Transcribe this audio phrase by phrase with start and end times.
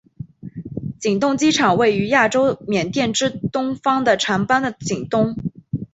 [0.99, 5.35] 景栋机场位于亚洲的缅甸之东方的掸邦的景栋。